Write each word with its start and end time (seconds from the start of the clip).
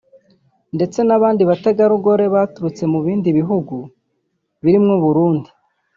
ndetse 0.75 0.99
n’abandi 1.03 1.41
bategarugori 1.49 2.25
baturutse 2.35 2.83
mu 2.91 2.99
bindi 3.05 3.29
bihugu 3.39 3.75
birimo 4.63 4.91
u 4.97 5.01
Burundi 5.05 5.49